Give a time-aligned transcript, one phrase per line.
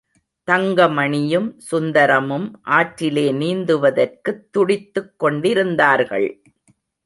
[0.51, 6.41] தங்கமணியும் சுந்தரமும் ஆற்றிலே நீந்துவதற்குத் துடித்துக் கொண்டிருந்தார்கள்.